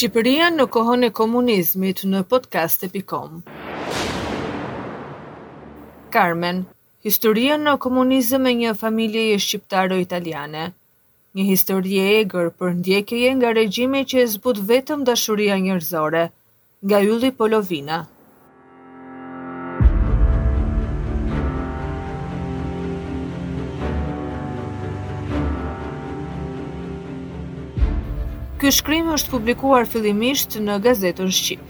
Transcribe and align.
Shqipëria 0.00 0.46
në 0.52 0.64
kohën 0.72 1.02
e 1.04 1.08
komunizmit 1.16 1.98
në 2.08 2.20
podcast 2.28 2.86
e 2.86 2.88
pikom. 2.92 3.42
Carmen, 6.14 6.62
historia 7.04 7.58
në 7.60 7.74
komunizm 7.86 8.48
e 8.48 8.52
një 8.62 8.72
familje 8.84 9.24
e 9.34 9.42
shqiptaro 9.46 9.98
italiane. 10.04 10.62
Një 11.36 11.44
histori 11.50 11.98
e 12.04 12.06
egrë 12.22 12.46
për 12.62 12.72
ndjekje 12.78 13.34
nga 13.42 13.50
regjime 13.58 14.00
që 14.14 14.22
e 14.24 14.30
zbut 14.38 14.62
vetëm 14.72 15.04
dashuria 15.10 15.60
njërzore, 15.66 16.24
nga 16.86 17.02
Julli 17.04 17.32
Polovina. 17.42 18.00
një 28.70 28.74
shkrimi 28.76 29.10
është 29.16 29.30
publikuar 29.32 29.86
fillimisht 29.92 30.54
në 30.66 30.74
gazetën 30.84 31.30
Shqip. 31.34 31.62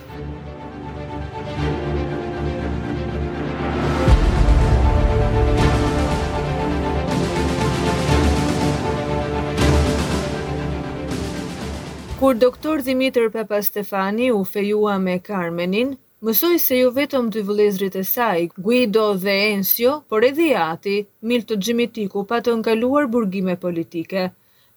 Kur 12.21 12.37
doktor 12.43 12.83
Dimitër 12.85 13.31
Pepa 13.37 13.63
Stefani 13.65 14.27
u 14.37 14.43
fejua 14.45 14.99
me 15.07 15.15
Carmenin, 15.31 15.95
mësoj 16.21 16.53
se 16.67 16.83
ju 16.83 16.91
jo 16.91 16.91
vetëm 16.99 17.31
dy 17.33 17.47
vëlezrit 17.49 17.97
e 18.03 18.03
saj, 18.11 18.43
Guido 18.67 19.07
dhe 19.25 19.39
Ensio, 19.55 19.95
por 20.11 20.29
edhe 20.29 20.51
ati, 20.67 20.99
Milto 21.25 21.57
Gjimitiku, 21.57 22.27
patë 22.35 22.59
nkaluar 22.61 23.09
burgime 23.17 23.57
politike– 23.65 24.27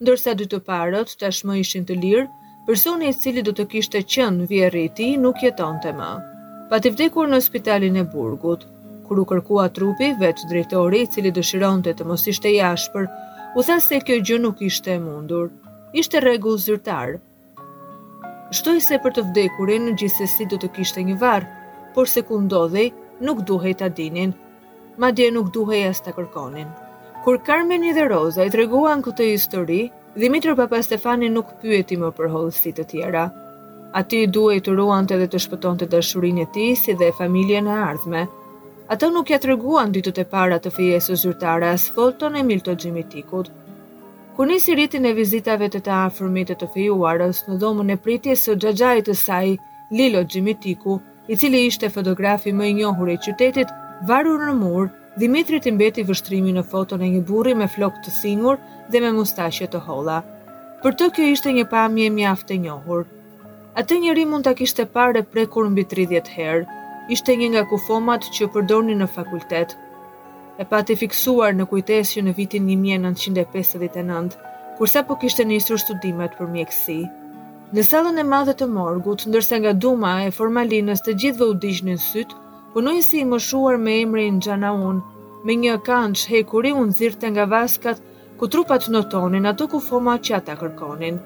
ndërsa 0.04 0.34
dy 0.38 0.44
të 0.52 0.58
parët 0.68 1.12
tashmë 1.20 1.54
ishin 1.64 1.84
të 1.88 1.94
lirë, 2.02 2.24
personi 2.66 3.08
i 3.08 3.14
cili 3.24 3.42
do 3.46 3.52
të 3.56 3.64
kishte 3.72 4.02
qenë 4.14 4.48
vjerri 4.50 4.82
i 4.84 4.90
tij 4.98 5.14
nuk 5.24 5.40
jetonte 5.42 5.92
më. 5.96 6.08
Pa 6.68 6.76
të 6.82 6.92
vdekur 6.94 7.30
në 7.32 7.40
spitalin 7.46 7.96
e 8.02 8.04
Burgut, 8.14 8.66
kur 9.08 9.20
u 9.22 9.24
kërkua 9.30 9.64
trupi, 9.76 10.10
vetë 10.20 10.50
drejtori 10.50 11.00
i 11.06 11.10
cili 11.14 11.32
dëshironte 11.38 11.96
të 11.96 12.08
mos 12.10 12.26
ishte 12.34 12.52
i 12.52 12.60
ashpër, 12.72 13.08
u 13.56 13.64
tha 13.66 13.78
se 13.86 14.00
kjo 14.06 14.20
gjë 14.28 14.40
nuk 14.44 14.60
ishte 14.68 14.92
e 14.94 15.00
mundur. 15.06 15.48
Ishte 16.02 16.20
rregull 16.24 16.60
zyrtar. 16.66 17.16
Shtoj 18.60 18.80
se 18.88 19.00
për 19.04 19.16
të 19.16 19.24
vdekurin 19.30 19.88
në 19.88 19.96
gjithsesi 20.02 20.48
do 20.52 20.60
të 20.60 20.72
kishte 20.76 21.04
një 21.08 21.16
varr, 21.22 21.48
por 21.96 22.10
se 22.12 22.24
ku 22.28 22.40
ndodhej 22.44 22.90
nuk 23.24 23.44
duhej 23.48 23.74
ta 23.80 23.88
dinin. 23.98 24.34
Madje 25.00 25.30
nuk 25.34 25.52
duhej 25.56 25.86
as 25.92 26.02
ta 26.04 26.12
kërkonin. 26.16 26.70
Kur 27.24 27.38
Carmeni 27.40 27.92
dhe 27.96 28.02
Roza 28.12 28.44
i 28.44 28.50
treguan 28.52 29.00
këtë 29.04 29.26
histori, 29.30 29.78
Dimitri 30.14 30.52
Papa 30.58 30.76
Stefani 30.84 31.30
nuk 31.32 31.54
pyeti 31.62 31.96
më 32.00 32.10
për 32.18 32.26
holësi 32.32 32.72
të 32.76 32.84
tjera. 32.90 33.22
Ati 34.00 34.18
duhej 34.36 34.58
të 34.66 34.74
ruan 34.76 35.06
të 35.08 35.16
dhe 35.22 35.28
të 35.32 35.38
shpëton 35.44 35.78
të 35.80 35.86
dashurin 35.94 36.42
e 36.42 36.44
ti 36.56 36.66
si 36.76 36.92
dhe 37.00 37.06
familje 37.20 37.62
në 37.64 37.76
ardhme. 37.86 38.26
Ata 38.92 39.08
nuk 39.14 39.32
ja 39.32 39.38
treguan 39.44 39.94
ditët 39.96 40.20
e 40.20 40.24
para 40.34 40.58
të 40.60 40.74
fejesë 40.76 41.16
zyrtare 41.22 41.70
as 41.78 41.86
Fulton 41.96 42.36
e 42.36 42.42
Milto 42.50 42.74
Gjimitikut. 42.82 43.48
Kur 44.36 44.48
nisi 44.52 44.76
rritin 44.76 45.06
e 45.08 45.14
vizitave 45.22 45.70
të 45.72 45.80
të 45.86 45.94
afërmit 46.02 46.50
të 46.52 46.58
të 46.64 46.68
fejuarës 46.76 47.40
në 47.48 47.56
dhomën 47.64 47.94
e 47.94 47.96
pritjes 48.04 48.42
së 48.50 48.58
gjagjaj 48.66 49.06
të 49.08 49.16
saj, 49.24 49.54
Lilo 49.96 50.26
Gjimitiku, 50.34 50.98
i 51.32 51.40
cili 51.40 51.64
ishte 51.72 51.88
fotografi 51.96 52.52
më 52.52 52.68
i 52.68 52.74
njohur 52.82 53.14
i 53.14 53.16
qytetit, 53.24 53.72
varur 54.12 54.44
në 54.50 54.58
murë 54.60 54.92
Dimitri 55.14 55.60
të 55.62 55.70
mbeti 55.76 56.02
vështrimi 56.02 56.50
në 56.56 56.62
foton 56.70 57.02
e 57.04 57.08
një 57.12 57.20
burri 57.26 57.52
me 57.58 57.68
flok 57.70 58.00
të 58.02 58.12
singur 58.14 58.56
dhe 58.90 58.98
me 59.04 59.12
mustashe 59.14 59.68
të 59.70 59.80
holla. 59.84 60.16
Për 60.82 60.96
të 61.00 61.06
kjo 61.16 61.26
ishte 61.34 61.52
një 61.54 61.68
pamje 61.74 62.08
mjaft 62.10 62.50
e 62.50 62.56
njohur. 62.64 63.04
Atë 63.78 63.98
njëri 64.02 64.24
mund 64.32 64.46
të 64.48 64.56
kishte 64.60 64.88
pare 64.96 65.22
prekur 65.36 65.68
mbi 65.70 65.84
30 65.94 66.30
herë, 66.38 66.66
ishte 67.14 67.36
një 67.38 67.52
nga 67.54 67.62
kufomat 67.70 68.26
që 68.34 68.48
përdoni 68.56 68.96
në 68.98 69.08
fakultet. 69.14 69.76
E 70.58 70.64
pati 70.74 70.98
fiksuar 70.98 71.54
në 71.54 71.66
kujtesi 71.70 72.22
në 72.22 72.34
vitin 72.40 72.66
1959, 72.74 74.34
kurse 74.80 75.02
po 75.06 75.14
kishte 75.22 75.46
njësër 75.46 75.82
studimet 75.84 76.34
për 76.40 76.50
mjekësi. 76.56 76.98
Në 77.74 77.86
salën 77.86 78.18
e 78.22 78.26
madhe 78.34 78.54
të 78.58 78.66
morgut, 78.74 79.26
ndërsa 79.30 79.62
nga 79.62 79.72
duma 79.86 80.16
e 80.26 80.34
formalinës 80.40 81.02
të 81.06 81.16
gjithë 81.22 81.40
vë 81.42 81.50
u 81.50 81.54
dishtë 81.66 81.90
në 81.92 81.96
sytë, 82.08 82.43
punoj 82.74 82.98
si 83.06 83.20
i 83.22 83.26
mëshuar 83.28 83.76
me 83.78 83.92
emrin 84.02 84.40
Gjanaun, 84.42 84.96
me 85.46 85.54
një 85.60 85.76
kanç 85.86 86.24
he 86.30 86.40
kuri 86.50 86.72
unë 86.74 86.96
zirte 86.98 87.30
nga 87.30 87.44
vaskat, 87.52 88.00
ku 88.38 88.48
trupat 88.50 88.88
në 88.90 89.02
tonin 89.12 89.46
ato 89.46 89.68
ku 89.70 89.78
foma 89.80 90.16
që 90.26 90.34
ata 90.40 90.56
kërkonin. 90.58 91.20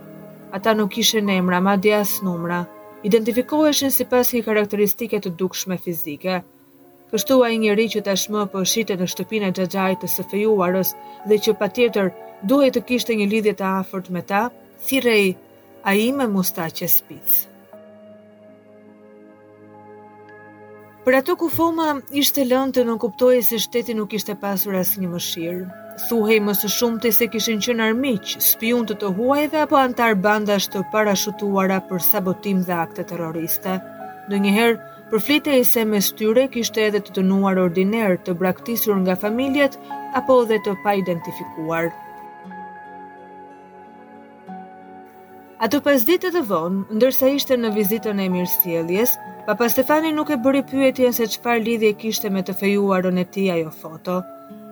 Ata 0.57 0.75
nuk 0.77 0.99
ishe 1.05 1.23
në 1.25 1.39
emra, 1.41 1.63
ma 1.65 1.77
dhe 1.81 1.95
asë 2.03 2.27
numra, 2.27 2.61
identifikoheshen 3.09 3.95
si 3.97 4.05
pas 4.11 4.29
një 4.35 4.45
karakteristike 4.49 5.23
të 5.25 5.33
dukshme 5.41 5.81
fizike. 5.89 6.37
Kështu 7.09 7.41
a 7.41 7.49
i 7.49 7.57
njëri 7.63 7.89
që 7.97 8.05
të 8.05 8.17
shmë 8.27 8.45
për 8.45 8.53
po 8.53 8.65
shite 8.73 8.97
në 9.01 9.07
shtëpin 9.15 9.49
e 9.49 9.53
gjagjaj 9.57 9.97
të 10.03 10.13
sëfejuarës 10.19 10.93
dhe 11.33 11.41
që 11.47 11.57
pa 11.63 11.71
tjetër 11.77 12.13
duhet 12.53 12.77
të 12.77 12.85
kishte 12.91 13.17
një 13.23 13.31
lidhjet 13.33 13.65
a 13.71 13.79
afert 13.81 14.13
me 14.17 14.21
ta, 14.33 14.45
thirej 14.89 15.31
a 15.89 15.97
i 16.05 16.11
me 16.21 16.29
mustaqe 16.35 16.85
spithë. 16.97 17.47
Për 21.09 21.15
ato 21.17 21.35
ku 21.41 21.47
Foma 21.49 21.85
ishte 22.21 22.43
lënë 22.45 22.73
të 22.77 22.83
nënkuptojë 22.85 23.39
se 23.47 23.57
shteti 23.65 23.95
nuk 23.97 24.13
ishte 24.19 24.35
pasur 24.41 24.75
asë 24.77 24.99
një 25.01 25.07
mëshirë. 25.15 25.69
Thuhej 26.11 26.37
më 26.49 26.55
së 26.59 26.69
shumë 26.75 26.99
të 27.05 27.13
se 27.19 27.29
kishin 27.35 27.63
qënë 27.67 27.85
armiqë, 27.87 28.43
spion 28.49 28.83
të 28.91 28.97
të 29.01 29.13
huajve 29.17 29.63
apo 29.63 29.79
antar 29.81 30.19
bandash 30.27 30.67
të 30.75 30.83
parashutuara 30.93 31.79
për 31.89 32.05
sabotim 32.11 32.61
dhe 32.69 32.77
akte 32.83 33.07
terroriste. 33.13 33.79
Në 34.29 34.43
njëherë, 34.45 34.77
për 35.15 35.25
flite 35.31 35.55
e 35.57 35.63
se 35.71 35.87
me 35.95 36.03
styre 36.11 36.45
kishte 36.59 36.85
edhe 36.91 37.01
të 37.01 37.17
të 37.17 37.25
nuar 37.31 37.63
ordiner 37.65 38.19
të 38.29 38.37
braktisur 38.45 39.01
nga 39.01 39.17
familjet 39.25 39.81
apo 40.21 40.37
dhe 40.53 40.61
të 40.69 40.77
pa 40.85 40.93
identifikuar. 41.01 41.89
Ato 45.59 45.81
pas 45.83 46.05
ditë 46.07 46.29
të 46.37 46.41
vonë, 46.49 46.83
ndërsa 46.97 47.29
ishte 47.37 47.57
në 47.59 47.71
vizitën 47.75 48.21
e 48.23 48.25
mirësieljes, 48.31 49.17
papa 49.49 49.67
Stefani 49.73 50.13
nuk 50.15 50.29
e 50.31 50.37
bëri 50.45 50.61
pyetjen 50.71 51.15
se 51.17 51.25
qëfar 51.33 51.59
lidhje 51.65 51.89
kishte 51.99 52.29
me 52.31 52.45
të 52.47 52.55
fejuarën 52.61 53.19
e 53.19 53.25
ti 53.37 53.49
ajo 53.55 53.73
foto. 53.79 54.21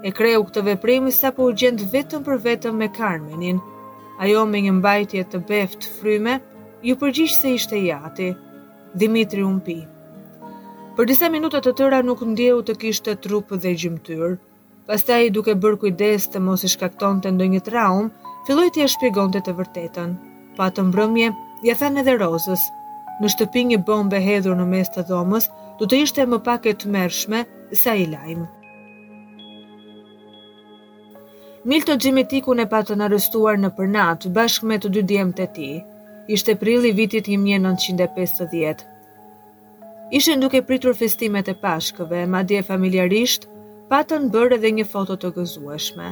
E 0.06 0.12
kreu 0.14 0.44
këtë 0.46 0.62
veprim 0.68 1.08
sa 1.16 1.32
po 1.34 1.48
u 1.50 1.54
gjendë 1.62 1.88
vetëm 1.96 2.22
për 2.28 2.38
vetëm 2.44 2.78
me 2.78 2.86
Carmenin. 3.00 3.58
Ajo 4.22 4.44
me 4.52 4.60
një 4.68 4.76
mbajtje 4.76 5.24
të 5.32 5.40
beft 5.48 5.88
fryme, 5.96 6.36
ju 6.86 6.94
përgjishë 7.02 7.34
se 7.40 7.56
ishte 7.58 7.82
jati. 7.82 8.30
Dimitri 9.02 9.42
Umpi. 9.48 9.80
Për 10.96 11.10
disa 11.12 11.32
minutat 11.34 11.66
të 11.66 11.74
tëra 11.82 11.98
nuk 12.06 12.22
ndjehu 12.30 12.62
të 12.70 12.78
kishte 12.84 13.16
trupë 13.26 13.58
dhe 13.66 13.74
ta 13.74 14.30
Pastaj 14.92 15.32
duke 15.34 15.58
bërë 15.64 15.78
kujdes 15.82 16.30
të 16.30 16.38
mos 16.46 16.62
i 16.62 16.70
shkakton 16.76 17.18
të 17.20 17.34
ndonjë 17.34 17.64
traum, 17.72 18.12
filloj 18.46 18.70
të 18.70 18.86
e 18.86 18.88
shpjegon 18.94 19.34
të 19.34 19.40
të 19.48 19.56
vërtetën 19.58 20.12
pa 20.56 20.70
të 20.72 20.82
mbrëmje, 20.88 21.30
ja 21.68 21.76
than 21.78 22.00
edhe 22.02 22.16
Rozës. 22.20 22.66
Në 23.20 23.30
shtëpi 23.32 23.62
një 23.70 23.78
bombe 23.88 24.18
hedhur 24.24 24.56
në 24.58 24.66
mes 24.72 24.90
të 24.92 25.04
dhomës, 25.10 25.48
do 25.78 25.86
të 25.88 26.02
ishte 26.06 26.26
më 26.28 26.40
pak 26.44 26.66
e 26.68 26.74
të 26.80 26.90
mërshme 26.92 27.42
sa 27.82 27.94
i 27.96 28.06
lajmë. 28.12 28.48
Milto 31.66 31.96
Gjimitiku 31.98 32.54
në 32.54 32.66
arrestuar 32.70 33.56
në 33.58 33.70
përnat, 33.76 34.26
bashkë 34.36 34.66
me 34.70 34.76
të 34.78 34.88
dy 34.96 35.02
djemë 35.02 35.36
të 35.38 35.46
ti. 35.56 35.70
Ishte 36.36 36.54
prili 36.58 36.92
vitit 36.92 37.26
1950. 37.30 38.84
Ishen 40.14 40.40
duke 40.40 40.62
pritur 40.62 40.94
festimet 40.94 41.48
e 41.48 41.54
pashkëve, 41.54 42.24
ma 42.30 42.42
dje 42.42 42.62
familjarisht, 42.62 43.48
patën 43.90 44.30
bërë 44.30 44.54
edhe 44.58 44.70
një 44.76 44.86
foto 44.86 45.16
të 45.16 45.32
gëzueshme. 45.36 46.08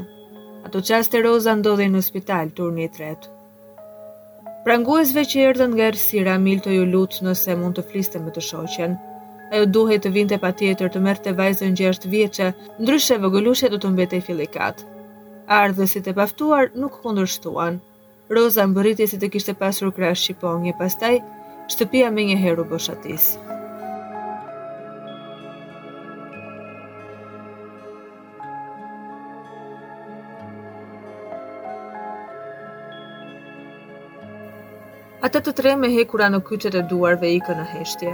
Ato 0.66 0.80
qaste 0.82 1.22
Roza 1.22 1.54
ndodhe 1.60 1.86
në 1.90 2.02
spital, 2.02 2.50
turni 2.50 2.84
i 2.84 2.90
tretë. 2.94 3.33
Pranguesve 4.64 5.22
që 5.28 5.42
erdhen 5.50 5.74
nga 5.74 5.90
Ersira, 5.90 6.38
Milto 6.40 6.72
ju 6.72 6.86
lut 6.88 7.18
nëse 7.26 7.52
mund 7.60 7.76
të 7.76 7.82
fliste 7.90 8.16
me 8.24 8.32
të 8.32 8.44
shoqen. 8.46 8.94
Ajo 9.52 9.66
duhej 9.68 9.98
të 10.06 10.12
vinte 10.14 10.38
patjetër 10.40 10.88
të 10.94 11.02
merrte 11.04 11.34
vajzën 11.36 11.76
6 11.80 12.08
vjeçe, 12.08 12.48
ndryshe 12.80 13.18
vogëlushja 13.20 13.68
do 13.74 13.80
të 13.82 13.92
mbetej 13.92 14.22
fillikat. 14.30 14.80
Ardhësit 15.60 16.08
e 16.08 16.16
paftuar 16.16 16.72
nuk 16.80 16.96
kundërshtuan. 17.04 17.76
Roza 18.32 18.64
mbërriti 18.66 19.10
si 19.12 19.20
të 19.20 19.34
kishte 19.36 19.52
pasur 19.60 19.92
krah 19.92 20.16
shqiponje, 20.16 20.72
pastaj 20.80 21.18
shtëpia 21.76 22.08
më 22.16 22.30
një 22.32 22.40
herë 22.46 22.64
u 22.64 22.70
boshatis. 22.72 23.34
atë 35.24 35.40
të 35.46 35.52
tre 35.56 35.70
me 35.80 35.88
hekura 35.94 36.26
në 36.32 36.42
kyqet 36.44 36.74
e 36.78 36.82
duarve 36.90 37.30
i 37.32 37.38
kënë 37.46 37.64
heshtje. 37.72 38.10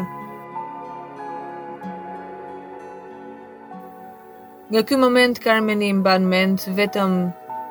Nga 4.70 4.84
ky 4.86 4.98
moment 5.02 5.36
i 5.36 5.92
mban 6.00 6.26
mend 6.30 6.66
vetëm 6.78 7.16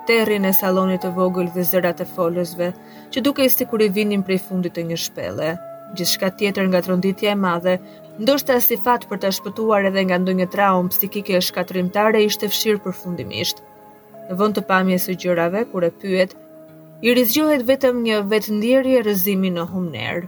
terrin 0.09 0.45
e 0.45 0.51
sallonit 0.51 1.01
të 1.05 1.13
vogël 1.15 1.47
dhe 1.55 1.63
zërat 1.63 2.01
e 2.01 2.05
folësve, 2.15 2.73
që 3.13 3.23
duke 3.23 3.45
i 3.45 3.49
stikur 3.53 3.79
i 3.81 3.87
vinin 3.89 4.23
prej 4.23 4.39
fundit 4.49 4.73
të 4.75 4.83
një 4.89 4.97
shpelle. 4.97 5.53
Gjithçka 5.95 6.29
tjetër 6.37 6.67
nga 6.69 6.81
tronditja 6.85 7.31
e 7.31 7.35
madhe, 7.39 7.77
ndoshta 8.21 8.59
si 8.61 8.75
fat 8.77 9.07
për 9.09 9.21
ta 9.23 9.31
shpëtuar 9.33 9.87
edhe 9.89 10.03
nga 10.05 10.19
ndonjë 10.21 10.49
traum 10.53 10.89
psikike 10.91 11.37
e 11.37 11.41
shkatrimtare 11.41 12.19
ishte 12.27 12.51
fshir 12.51 12.77
përfundimisht. 12.83 13.63
Në 14.29 14.35
Vënd 14.37 14.57
të 14.59 14.67
pamjes 14.69 15.07
së 15.09 15.15
gjërave 15.23 15.63
kur 15.71 15.87
e 15.87 15.93
pyet, 16.01 16.35
i 17.07 17.13
rizgjohet 17.15 17.63
vetëm 17.69 18.01
një 18.03 18.17
vetë 18.31 18.55
e 18.95 19.01
rëzimi 19.05 19.49
në 19.57 19.63
humner. 19.71 20.25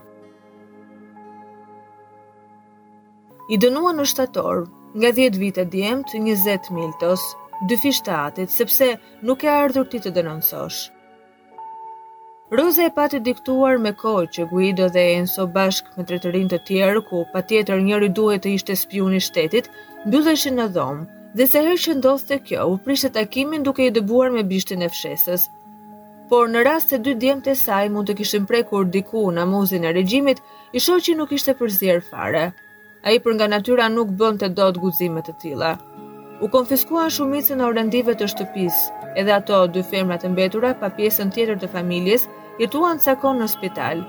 I 3.51 3.57
dënua 3.59 3.91
në 3.97 4.06
shtator, 4.07 4.62
nga 4.95 5.12
10 5.18 5.35
vite 5.41 5.65
djemët, 5.68 6.13
20 6.15 6.69
miltos, 6.71 7.21
dy 7.68 7.75
fishtatit, 7.77 8.50
sepse 8.56 8.88
nuk 9.21 9.44
e 9.44 9.50
ardhur 9.51 9.88
ti 9.91 10.00
të 10.00 10.13
dënonësosh. 10.15 10.79
Roza 12.56 12.83
e 12.88 12.91
pati 12.95 13.19
diktuar 13.24 13.77
me 13.79 13.91
kohë 13.95 14.31
që 14.35 14.47
Guido 14.51 14.88
dhe 14.91 15.03
Enzo 15.17 15.47
bashk 15.56 15.85
me 15.97 16.03
të 16.07 16.19
të 16.51 16.59
tjerë, 16.67 17.01
ku 17.09 17.25
pa 17.33 17.41
tjetër 17.51 17.79
njëri 17.83 18.09
duhet 18.09 18.44
të 18.45 18.56
ishte 18.56 18.75
spjuni 18.75 19.17
i 19.17 19.19
shtetit, 19.27 19.67
mbylleshin 20.07 20.56
në 20.59 20.67
dhomë, 20.75 21.06
dhe 21.35 21.47
se 21.47 21.59
herë 21.59 21.77
që 21.88 22.00
të 22.27 22.39
kjo, 22.47 22.63
u 22.71 22.77
prishte 22.85 23.09
takimin 23.19 23.63
duke 23.63 23.83
i 23.85 23.91
dëbuar 24.00 24.31
me 24.31 24.44
bishtin 24.44 24.81
e 24.83 24.89
fshesës, 24.89 25.47
por 26.31 26.47
në 26.47 26.61
rast 26.63 26.93
të 26.93 26.97
dy 27.03 27.11
djemë 27.19 27.43
të 27.43 27.53
saj 27.59 27.89
mund 27.91 28.07
të 28.07 28.13
kishin 28.21 28.45
prekur 28.47 28.85
diku 28.87 29.25
në 29.35 29.43
muzin 29.51 29.83
e 29.83 29.89
regjimit, 29.97 30.37
i 30.75 30.79
shoqi 30.79 31.11
nuk 31.19 31.33
ishte 31.35 31.51
përzirë 31.59 32.03
fare. 32.07 32.43
A 33.03 33.11
i 33.11 33.17
për 33.23 33.35
nga 33.35 33.49
natyra 33.51 33.89
nuk 33.91 34.13
bënd 34.21 34.39
të 34.39 34.49
do 34.55 34.69
të 34.71 34.79
guzimet 34.85 35.27
të 35.27 35.33
tila. 35.43 35.73
U 36.43 36.47
konfiskuan 36.53 37.11
shumicën 37.11 37.59
në 37.59 37.67
rëndive 37.75 38.15
të 38.15 38.29
shtëpis, 38.31 38.79
edhe 39.19 39.35
ato 39.35 39.65
dy 39.75 39.83
femrat 39.91 40.23
e 40.23 40.31
mbetura 40.31 40.71
pa 40.79 40.87
pjesën 40.95 41.33
tjetër 41.35 41.59
të 41.65 41.71
familjes, 41.75 42.29
jetuan 42.63 43.01
të 43.01 43.09
sakon 43.09 43.43
në 43.43 43.49
spital. 43.51 44.05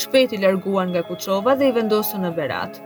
Shpeti 0.00 0.40
larguan 0.40 0.88
nga 0.94 1.02
Kuqova 1.04 1.58
dhe 1.60 1.68
i 1.68 1.76
vendosën 1.76 2.24
në 2.24 2.32
berat. 2.40 2.80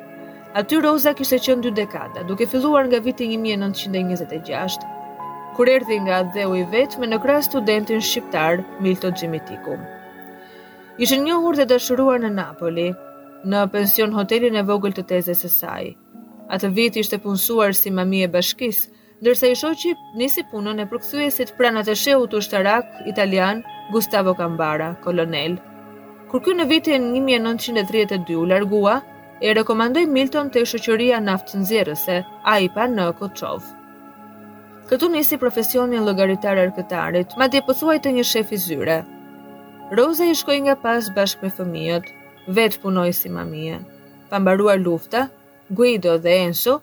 Aty 0.58 0.82
Roza 0.82 1.14
kishte 1.14 1.38
qenë 1.46 1.68
dy 1.70 1.76
dekada, 1.84 2.26
duke 2.26 2.50
filluar 2.50 2.88
nga 2.90 2.98
viti 3.06 3.30
1926, 3.30 4.90
kur 5.56 5.66
erdhi 5.72 5.96
nga 6.04 6.20
dheu 6.36 6.54
i 6.60 6.62
vetë 6.74 7.00
me 7.02 7.08
në 7.12 7.18
kras 7.24 7.48
studentin 7.50 8.00
shqiptar 8.10 8.62
Milto 8.84 9.10
Gjimitiku. 9.18 9.74
Ishtë 11.04 11.18
njohur 11.26 11.58
dhe 11.58 11.66
dëshuruar 11.72 12.22
në 12.24 12.30
Napoli, 12.38 12.86
në 13.52 13.62
pension 13.74 14.14
hotelin 14.16 14.56
e 14.60 14.64
vogël 14.70 14.94
të 14.98 15.04
tezës 15.12 15.42
së 15.44 15.50
saj. 15.54 15.90
Atë 16.54 16.70
vit 16.78 16.96
ishte 17.02 17.18
punësuar 17.24 17.76
si 17.76 17.92
mami 17.98 18.22
e 18.24 18.30
bashkis, 18.34 18.80
dërsa 19.24 19.50
i 19.52 19.58
shoqi 19.60 19.92
nisi 20.20 20.44
punën 20.52 20.82
e 20.84 20.88
përkësuesit 20.92 21.52
pranë 21.60 21.80
në 21.80 21.84
të 21.90 21.98
të 22.34 22.42
shtarak 22.48 23.04
italian 23.14 23.62
Gustavo 23.92 24.34
Cambara, 24.36 24.94
kolonel. 25.04 25.58
Kur 26.32 26.40
kjo 26.40 26.56
në 26.56 26.68
vitin 26.72 27.10
1932 27.18 28.36
u 28.40 28.46
largua, 28.48 28.98
e 29.44 29.52
rekomandoj 29.58 30.06
Milton 30.16 30.48
të 30.54 30.64
shoqëria 30.72 31.20
naftë 31.28 31.58
nëzirëse, 31.60 32.22
a 32.48 32.58
i 32.64 32.68
pa 32.74 32.88
në 32.88 33.12
Kocovë 33.20 33.81
këtu 34.92 35.08
nisi 35.08 35.38
profesionin 35.40 35.96
e 36.02 36.04
llogaritar 36.04 36.58
arkëtarit, 36.60 37.30
madje 37.40 37.60
pothuaj 37.64 37.94
të 38.04 38.10
një 38.16 38.24
shefi 38.28 38.56
zyre. 38.64 38.98
Roza 39.96 40.26
i 40.28 40.34
shkoi 40.36 40.58
nga 40.66 40.74
pas 40.82 41.06
bashkë 41.18 41.46
me 41.48 41.50
fëmijët, 41.60 42.10
vet 42.58 42.76
punoi 42.82 43.14
si 43.16 43.30
mamie. 43.32 43.78
Pa 44.28 44.36
mbaruar 44.44 44.76
lufta, 44.84 45.24
Guido 45.72 46.18
dhe 46.20 46.34
Enzo 46.42 46.74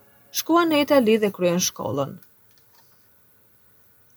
shkuan 0.41 0.71
në 0.71 0.79
Itali 0.87 1.19
dhe 1.21 1.29
kryen 1.37 1.61
shkollën. 1.69 2.15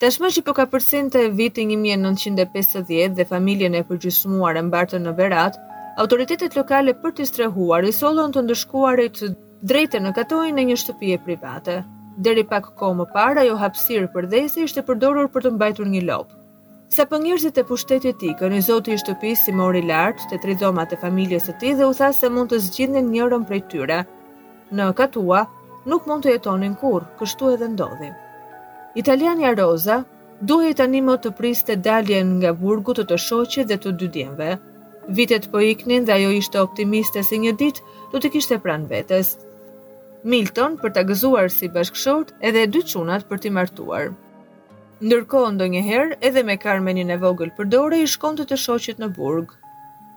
Tashmë 0.00 0.33
që 0.39 0.47
po 0.49 0.55
ka 0.56 0.65
përsin 0.73 1.12
të 1.12 1.27
vitin 1.37 1.77
1950 1.85 3.12
dhe 3.21 3.29
familjen 3.35 3.77
e 3.79 3.85
përgjysmuar 3.91 4.56
e 4.59 4.65
mbartë 4.71 5.03
në 5.05 5.12
Berat, 5.21 5.61
autoritetet 6.00 6.56
lokale 6.59 6.97
për 7.05 7.12
të 7.21 7.29
strehuar 7.35 7.85
i 7.85 7.99
solon 8.03 8.33
të 8.33 8.47
ndëshkuarit 8.49 9.21
drejte 9.71 10.00
në 10.03 10.17
katojnë 10.21 10.62
e 10.65 10.71
një 10.73 10.81
shtëpije 10.85 11.21
private 11.29 11.79
deri 12.20 12.44
pak 12.44 12.73
kohë 12.76 12.97
më 12.99 13.05
parë 13.14 13.43
ajo 13.44 13.55
hapësirë 13.61 14.09
për 14.14 14.26
dhejse 14.32 14.62
ishte 14.67 14.82
përdorur 14.88 15.29
për 15.32 15.47
të 15.47 15.53
mbajtur 15.56 15.88
një 15.93 16.00
lopë. 16.09 16.37
Sa 16.93 17.06
për 17.09 17.23
njërzit 17.25 17.59
e 17.59 17.64
pushtetit 17.64 18.19
ti, 18.20 18.35
kërë 18.37 18.59
zoti 18.67 18.93
i 18.93 18.99
shtëpis 19.00 19.47
si 19.47 19.53
mori 19.56 19.81
lartë, 19.88 20.26
të 20.31 20.41
tri 20.43 20.56
dhoma 20.61 20.85
të 20.91 20.99
familjes 21.00 21.47
të 21.49 21.55
ti 21.62 21.70
dhe 21.79 21.87
u 21.88 21.93
tha 21.97 22.11
se 22.12 22.29
mund 22.35 22.53
të 22.53 22.59
zgjindin 22.67 23.09
njërën 23.14 23.47
prej 23.49 23.62
tyre. 23.73 24.03
Në 24.76 24.91
katua, 24.99 25.47
nuk 25.88 26.05
mund 26.09 26.26
të 26.26 26.35
jetonin 26.35 26.75
kur, 26.82 27.06
kështu 27.20 27.55
edhe 27.56 27.70
ndodhi. 27.73 28.11
Italiania 29.00 29.55
Roza, 29.56 30.03
duhe 30.44 30.75
i 30.75 30.76
tani 30.76 31.00
më 31.06 31.17
të 31.25 31.32
priste 31.41 31.79
daljen 31.81 32.37
nga 32.43 32.53
burgu 32.58 32.93
të 33.00 33.06
të 33.08 33.19
shoqit 33.29 33.70
dhe 33.73 33.79
të 33.81 33.94
dydjenve. 34.05 34.50
Vitet 35.17 35.49
po 35.50 35.65
iknin 35.65 36.05
dhe 36.05 36.12
ajo 36.19 36.35
ishte 36.44 36.61
optimiste 36.61 37.25
si 37.26 37.41
një 37.43 37.55
dit, 37.58 37.81
du 38.12 38.20
të 38.20 38.35
kishte 38.37 38.61
pran 38.62 38.85
vetës, 38.93 39.32
Milton 40.25 40.77
për 40.79 40.93
të 40.95 41.03
gëzuar 41.09 41.49
si 41.51 41.67
bashkëshort 41.75 42.29
edhe 42.49 42.61
dy 42.71 42.81
qunat 42.91 43.25
për 43.31 43.41
t'i 43.43 43.51
martuar. 43.55 44.13
Ndërko 45.03 45.41
ndo 45.57 45.67
edhe 46.29 46.43
me 46.47 46.55
karmenin 46.65 47.11
e 47.11 47.17
vogël 47.19 47.51
për 47.57 47.67
dore 47.69 47.99
i 48.03 48.07
shkon 48.07 48.37
të 48.39 48.45
të 48.51 48.57
shoqit 48.65 48.99
në 49.03 49.09
burg. 49.17 49.51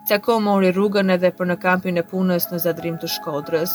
Cako 0.09 0.39
mori 0.45 0.69
rrugën 0.71 1.09
edhe 1.15 1.31
për 1.39 1.45
në 1.51 1.55
kampin 1.63 1.97
e 1.97 2.03
punës 2.11 2.45
në 2.51 2.57
zadrim 2.67 2.97
të 3.01 3.07
shkodrës. 3.15 3.71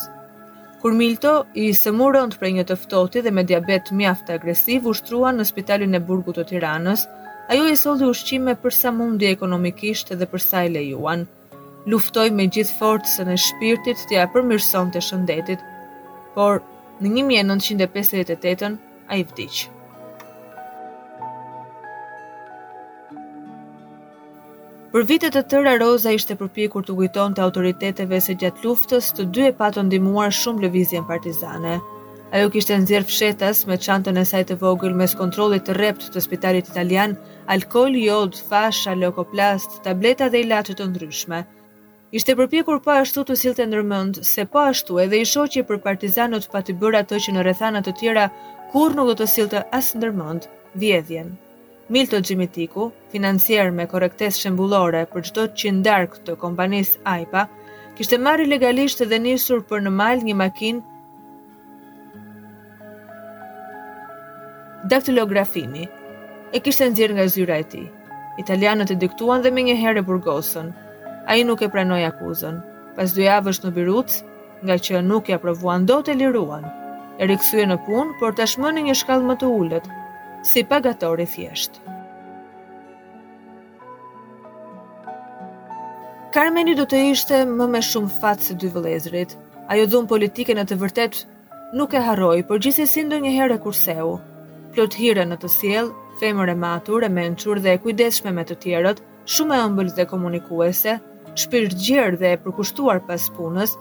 Kur 0.82 0.92
Milto 0.94 1.32
i 1.58 1.72
sëmurën 1.80 2.30
të 2.32 2.38
prej 2.38 2.52
një 2.60 2.64
të 2.70 2.76
ftohti 2.84 3.24
dhe 3.26 3.32
me 3.34 3.42
diabet 3.50 3.90
mjaft 3.90 4.30
agresiv 4.30 4.86
ushtruan 4.92 5.36
në 5.36 5.48
spitalin 5.50 5.98
e 5.98 6.02
burgut 6.10 6.38
të 6.38 6.46
tiranës, 6.52 7.08
ajo 7.50 7.66
i 7.66 7.74
soldi 7.82 8.06
u 8.06 8.14
shqime 8.20 8.54
përsa 8.62 8.94
mundi 9.00 9.26
ekonomikisht 9.32 10.14
dhe 10.22 10.30
për 10.34 10.46
sa 10.46 10.62
i 10.62 10.70
lejuan. 10.78 11.26
Luftoj 11.90 12.28
me 12.38 12.46
gjithë 12.54 12.78
forcën 12.78 13.34
e 13.34 13.36
shpirtit 13.48 14.06
të 14.06 14.20
ja 14.20 14.28
përmirson 14.32 14.94
të 14.94 15.02
shëndetit 15.08 15.68
por 16.34 16.62
në 17.00 17.10
1958 17.24 18.72
a 19.10 19.16
i 19.18 19.24
vdicë. 19.26 19.76
Për 24.90 25.04
vitet 25.06 25.36
të 25.36 25.44
tëra, 25.52 25.76
Roza 25.78 26.10
ishte 26.16 26.34
përpikur 26.34 26.82
të 26.82 26.96
gujton 26.98 27.36
të 27.36 27.44
autoriteteve 27.44 28.18
se 28.20 28.34
gjatë 28.34 28.64
luftës 28.66 29.12
të 29.14 29.26
dy 29.36 29.44
e 29.46 29.54
patë 29.54 29.84
ndimuar 29.86 30.34
shumë 30.34 30.64
lëvizjen 30.64 31.06
partizane. 31.06 31.76
Ajo 32.34 32.48
kishte 32.54 32.74
nëzirë 32.78 33.06
fshetas 33.10 33.62
me 33.70 33.78
qantën 33.84 34.18
e 34.22 34.26
sajtë 34.26 34.56
vogël 34.62 34.92
mes 34.98 35.14
kontrolit 35.18 35.62
të 35.66 35.78
rept 35.78 36.08
të 36.14 36.24
spitalit 36.26 36.72
italian, 36.74 37.14
alkohol, 37.50 37.94
jod, 38.02 38.38
fasha, 38.50 38.96
lokoplast, 38.98 39.78
tableta 39.86 40.26
dhe 40.30 40.42
ilatët 40.46 40.82
të 40.82 40.90
ndryshme– 40.92 41.44
Ishte 42.10 42.34
përpjekur 42.38 42.80
pa 42.82 42.94
ashtu 43.00 43.22
të 43.26 43.34
silte 43.38 43.64
ndërmënd, 43.70 44.16
se 44.26 44.42
pa 44.54 44.64
ashtu 44.72 44.96
edhe 44.98 45.18
i 45.22 45.26
shoqje 45.32 45.62
për 45.66 45.76
partizanët 45.84 46.48
pa 46.54 46.58
të 46.66 46.74
bërë 46.80 47.00
ato 47.04 47.20
që 47.26 47.34
në 47.36 47.44
rethanat 47.48 47.86
të 47.86 47.92
tjera, 48.00 48.24
kur 48.72 48.96
nuk 48.98 49.12
do 49.12 49.14
të 49.20 49.28
silte 49.30 49.60
asë 49.78 50.00
ndërmënd, 50.00 50.48
vjedhjen. 50.82 51.30
Milto 51.96 52.18
Gjimitiku, 52.26 52.88
financier 53.12 53.70
me 53.76 53.86
korektes 53.92 54.40
shembulore 54.42 55.04
për 55.14 55.26
gjdo 55.28 55.44
të 55.52 55.62
qindark 55.62 56.18
të 56.26 56.34
kompanis 56.42 56.90
AIPA, 57.12 57.44
kishte 58.00 58.18
marri 58.26 58.48
legalisht 58.50 59.04
edhe 59.06 59.22
njësur 59.28 59.62
për 59.70 59.86
në 59.86 59.94
mal 60.02 60.26
një 60.26 60.36
makin 60.42 60.82
daktilografimi, 64.94 65.86
e 66.54 66.58
kishte 66.66 66.90
nëzirë 66.90 67.20
nga 67.20 67.30
zyra 67.38 67.62
e 67.62 67.70
ti. 67.72 67.86
Italianët 68.44 68.90
e 68.90 68.98
diktuan 69.06 69.46
dhe 69.46 69.54
me 69.54 69.62
një 69.70 69.78
herë 69.84 70.02
e 70.04 70.08
burgosën, 70.10 70.74
a 71.26 71.34
i 71.36 71.42
nuk 71.44 71.62
e 71.62 71.68
pranoj 71.70 72.04
akuzën. 72.08 72.58
Pas 72.96 73.12
dy 73.16 73.28
avësht 73.28 73.64
në 73.66 73.72
birutës, 73.76 74.20
nga 74.64 74.76
që 74.86 75.00
nuk 75.04 75.28
e 75.30 75.36
aprovuan 75.36 75.86
do 75.88 76.00
të 76.04 76.14
liruan. 76.20 76.64
E 77.20 77.28
rikësue 77.28 77.66
në 77.68 77.78
punë, 77.86 78.16
por 78.20 78.34
tashmë 78.38 78.72
në 78.76 78.86
një 78.88 78.96
shkallë 79.02 79.28
më 79.28 79.36
të 79.40 79.50
ullët, 79.60 79.88
si 80.50 80.62
pagatori 80.64 81.26
thjeshtë. 81.28 81.86
Carmeni 86.34 86.76
do 86.78 86.84
të 86.86 87.00
ishte 87.12 87.42
më 87.50 87.66
me 87.72 87.80
shumë 87.82 88.12
fatë 88.20 88.44
se 88.46 88.54
dy 88.54 88.68
vëlezrit. 88.70 89.32
Ajo 89.70 89.86
dhunë 89.90 90.08
politike 90.10 90.54
në 90.54 90.64
të 90.70 90.76
vërtet 90.78 91.16
nuk 91.76 91.94
e 91.94 92.02
haroj, 92.06 92.38
por 92.48 92.60
gjithë 92.62 92.86
e 92.86 92.90
sindo 92.90 93.18
një 93.22 93.32
herë 93.36 93.56
e 93.58 93.62
kurseu. 93.64 94.16
Plot 94.74 94.94
hire 95.00 95.24
në 95.26 95.38
të 95.42 95.50
sielë, 95.50 95.94
femër 96.20 96.52
e 96.52 96.56
matur, 96.62 97.02
e 97.02 97.10
menqur 97.10 97.58
dhe 97.58 97.74
e 97.74 97.82
kujdeshme 97.82 98.30
me 98.30 98.44
të 98.46 98.58
tjerët, 98.62 99.02
shumë 99.26 99.56
e 99.58 99.62
ëmbëllës 99.66 99.96
dhe 99.98 100.06
komunikuese, 100.06 100.96
shpirtgjerë 101.38 102.18
dhe 102.20 102.30
e 102.34 102.38
përkushtuar 102.44 103.00
pas 103.06 103.26
punës, 103.36 103.74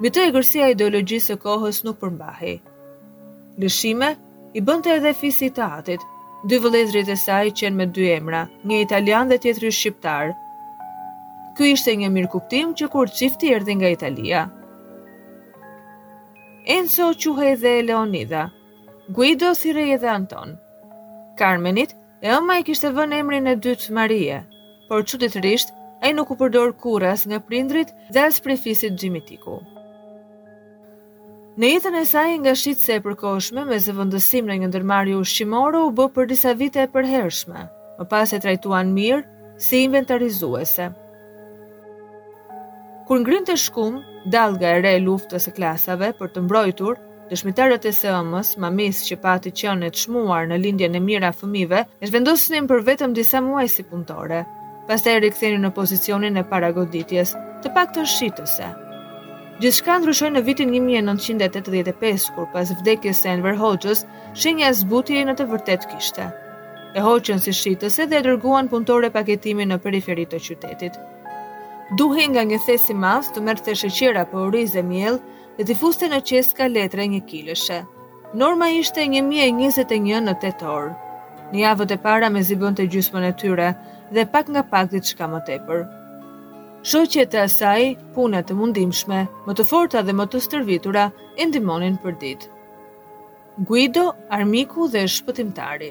mbi 0.00 0.10
të 0.14 0.26
gërësia 0.36 0.68
ideologjisë 0.74 1.34
e 1.36 1.40
kohës 1.44 1.82
nuk 1.86 1.98
përmbahi. 2.02 2.56
Lëshime 3.60 4.12
i 4.58 4.62
bënte 4.64 4.92
edhe 4.96 5.12
fisi 5.16 5.48
të 5.56 5.66
atit, 5.80 6.00
dy 6.48 6.58
vëlezrit 6.64 7.10
e 7.14 7.18
saj 7.22 7.52
qenë 7.60 7.78
me 7.80 7.86
dy 7.96 8.08
emra, 8.16 8.44
një 8.66 8.80
italian 8.86 9.30
dhe 9.30 9.38
tjetëri 9.44 9.70
shqiptar. 9.72 10.32
Ky 11.56 11.70
ishte 11.74 11.94
një 12.00 12.08
mirë 12.12 12.30
kuptim 12.32 12.72
që 12.78 12.88
kur 12.94 13.10
qifti 13.12 13.52
erdi 13.56 13.74
nga 13.78 13.90
Italia. 13.92 14.46
Enzo 16.76 17.10
quhe 17.18 17.54
dhe 17.60 17.76
Leonida, 17.82 18.46
Guido 19.10 19.52
thirej 19.58 19.92
edhe 19.98 20.08
Anton. 20.08 20.56
Carmenit 21.36 21.90
e 22.22 22.32
oma 22.36 22.58
i 22.58 22.62
kishte 22.64 22.88
vën 22.94 23.12
emrin 23.18 23.46
e 23.50 23.56
dytë 23.58 23.92
Marie, 23.98 24.40
por 24.88 25.02
qëtë 25.04 25.28
të 25.34 25.40
e 26.02 26.10
nuk 26.16 26.32
u 26.34 26.38
përdor 26.38 26.72
kurrës 26.82 27.22
nga 27.30 27.38
prindrit 27.46 27.92
dhe 28.14 28.20
as 28.28 28.40
prej 28.44 28.56
fisit 28.64 28.96
Gjimitiku. 28.98 29.54
Në 31.62 31.68
jetën 31.74 31.98
e 32.00 32.04
saj 32.08 32.32
nga 32.42 32.54
shitse 32.58 32.96
e 32.96 33.02
përkoshme 33.04 33.62
me 33.68 33.78
zëvëndësim 33.84 34.48
në 34.48 34.56
një 34.62 34.70
ndërmarju 34.72 35.20
shqimoro 35.32 35.84
u 35.88 35.92
bë 35.98 36.06
për 36.16 36.28
disa 36.32 36.54
vite 36.62 36.80
e 36.82 36.88
përhershme, 36.94 37.62
më 38.00 38.06
pas 38.12 38.32
e 38.34 38.40
trajtuan 38.42 38.90
mirë 38.96 39.54
si 39.66 39.82
inventarizuese. 39.86 40.88
Kur 43.06 43.20
ngrin 43.22 43.46
të 43.46 43.56
shkum, 43.60 44.00
dalga 44.32 44.72
e 44.78 44.82
re 44.82 44.94
luftës 45.06 45.46
e 45.50 45.54
klasave 45.54 46.10
për 46.18 46.32
të 46.34 46.44
mbrojtur, 46.46 46.96
dëshmitarët 47.30 47.86
e 47.86 47.92
sëmës, 48.00 48.54
s 48.56 48.60
mamis 48.64 49.04
që 49.10 49.20
pati 49.22 49.54
qënë 49.62 49.86
e 49.86 49.92
të 49.92 50.02
shmuar 50.06 50.48
në 50.50 50.58
lindje 50.64 50.90
në 50.94 51.04
mira 51.06 51.30
fëmive, 51.36 51.84
e 52.00 52.10
shvendosinim 52.10 52.66
për 52.72 52.82
vetëm 52.90 53.14
disa 53.18 53.44
muaj 53.44 53.68
si 53.76 53.86
punëtore 53.92 54.42
pas 54.88 55.02
të 55.04 55.12
e 55.16 55.22
rikëthini 55.26 55.58
në 55.62 55.70
posicionin 55.76 56.38
e 56.40 56.46
paragoditjes 56.50 57.32
të 57.62 57.70
pak 57.76 57.92
të 57.94 58.04
shqitëse. 58.12 58.68
Gjithka 59.62 59.98
ndryshoj 60.02 60.30
në 60.34 60.42
vitin 60.48 60.72
1985, 60.74 62.30
kur 62.34 62.48
pas 62.54 62.72
vdekjes 62.80 63.20
e 63.28 63.34
Enver 63.36 63.58
Hoxhës, 63.60 64.04
shenja 64.34 64.72
zbutje 64.74 65.22
në 65.28 65.36
të 65.38 65.46
vërtet 65.52 65.84
kishte. 65.92 66.26
E 66.96 67.00
hoqën 67.00 67.38
si 67.40 67.54
shqitëse 67.56 68.04
dhe 68.10 68.18
e 68.18 68.24
dërguan 68.26 68.68
punëtore 68.72 69.08
paketimi 69.14 69.64
në 69.70 69.78
periferit 69.80 70.28
të 70.34 70.40
qytetit. 70.48 70.98
Duhin 71.98 72.32
nga 72.34 72.42
një 72.44 72.58
thesi 72.66 72.92
mas 72.96 73.30
të 73.32 73.42
mërë 73.46 73.64
të 73.66 73.74
sheqira 73.82 74.26
për 74.32 74.50
rizë 74.54 74.80
e 74.80 74.82
mjel 74.90 75.16
dhe 75.58 75.64
të 75.68 75.76
fuste 75.80 76.08
në 76.12 76.20
qeska 76.28 76.66
letre 76.68 77.06
një 77.14 77.22
kilëshe. 77.30 77.78
Norma 78.36 78.68
ishte 78.72 79.04
1021 79.08 80.28
në 80.28 80.36
tetor. 80.42 80.90
Një 81.52 81.64
avët 81.70 81.96
e 81.96 82.00
para 82.04 82.28
me 82.32 82.40
zibën 82.48 82.76
të 82.78 82.86
gjysmën 82.94 83.26
e 83.28 83.32
tyre, 83.40 83.70
dhe 84.14 84.28
pak 84.32 84.46
nga 84.52 84.62
pak 84.72 84.90
ditë 84.92 85.10
shka 85.12 85.26
më 85.32 85.40
tepër. 85.48 85.80
Shoqet 86.90 87.32
e 87.34 87.40
asaj, 87.46 87.82
punët 88.14 88.48
të 88.50 88.56
mundimshme, 88.58 89.20
më 89.46 89.52
të 89.54 89.64
forta 89.70 90.00
dhe 90.06 90.14
më 90.18 90.24
të 90.30 90.38
stërvitura, 90.46 91.04
e 91.40 91.46
ndimonin 91.48 91.96
për 92.02 92.12
ditë. 92.22 92.48
Guido, 93.68 94.06
armiku 94.36 94.88
dhe 94.92 95.04
shpëtimtari 95.08 95.90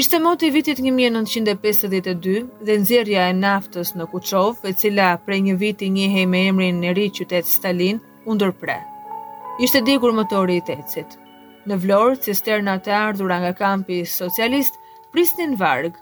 Ishte 0.00 0.18
moti 0.24 0.48
vitit 0.50 0.80
1952 0.82 2.32
dhe 2.66 2.74
nxjerrja 2.80 3.28
e 3.30 3.34
naftës 3.38 3.92
në 3.94 4.08
Kuçov, 4.10 4.64
e 4.70 4.72
cila 4.80 5.12
prej 5.26 5.38
një 5.46 5.54
viti 5.60 5.90
njihej 5.94 6.26
me 6.32 6.40
emrin 6.50 6.82
e 6.82 6.92
ri 6.96 7.06
qytet 7.14 7.46
Stalin, 7.46 8.00
u 8.26 8.32
Ishte 9.64 9.80
digur 9.86 10.10
motori 10.12 10.56
i 10.56 10.60
tecit. 10.66 11.06
Në 11.68 11.76
Vlorë, 11.82 12.18
cisternat 12.26 12.88
e 12.88 12.92
ardhura 12.92 13.38
nga 13.44 13.52
kampi 13.54 14.02
socialist 14.04 14.74
prisnin 15.12 15.54
varg 15.56 15.94